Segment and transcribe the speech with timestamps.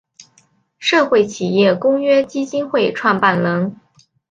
[0.79, 3.79] 社会企业公约基金会创办人。